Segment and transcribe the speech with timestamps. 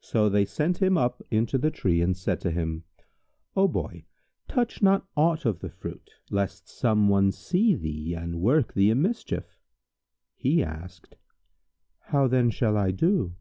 [0.00, 2.84] So they sent him up into the tree and said to him,
[3.56, 4.04] "O Boy,
[4.46, 8.94] touch not aught of the fruit, lest some one see thee and work thee a
[8.94, 9.58] mischief."
[10.34, 11.16] He asked,
[12.00, 13.34] "How then shall I do?"